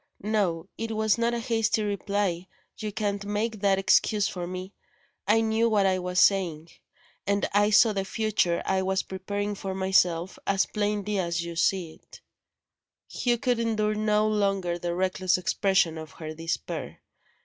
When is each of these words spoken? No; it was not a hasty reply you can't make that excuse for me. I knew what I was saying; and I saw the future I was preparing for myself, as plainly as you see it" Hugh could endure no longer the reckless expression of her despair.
No; 0.23 0.67
it 0.79 0.89
was 0.95 1.19
not 1.19 1.35
a 1.35 1.39
hasty 1.39 1.83
reply 1.83 2.47
you 2.79 2.91
can't 2.91 3.23
make 3.23 3.59
that 3.59 3.77
excuse 3.77 4.27
for 4.27 4.47
me. 4.47 4.73
I 5.27 5.41
knew 5.41 5.69
what 5.69 5.85
I 5.85 5.99
was 5.99 6.19
saying; 6.19 6.69
and 7.27 7.47
I 7.53 7.69
saw 7.69 7.93
the 7.93 8.03
future 8.03 8.63
I 8.65 8.81
was 8.81 9.03
preparing 9.03 9.53
for 9.53 9.75
myself, 9.75 10.39
as 10.47 10.65
plainly 10.65 11.19
as 11.19 11.43
you 11.43 11.55
see 11.55 11.91
it" 11.93 12.19
Hugh 13.11 13.37
could 13.37 13.59
endure 13.59 13.93
no 13.93 14.27
longer 14.27 14.79
the 14.79 14.95
reckless 14.95 15.37
expression 15.37 15.99
of 15.99 16.13
her 16.13 16.33
despair. 16.33 17.03